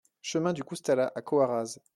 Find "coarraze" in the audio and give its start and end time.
1.21-1.79